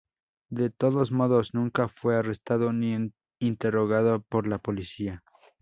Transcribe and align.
De 0.49 0.71
todos 0.71 1.11
modos, 1.11 1.53
nunca 1.53 1.87
fue 1.87 2.15
arrestado 2.15 2.73
ni 2.73 3.13
interrogado 3.39 4.23
por 4.23 4.47
la 4.47 4.57
policía. 4.57 5.23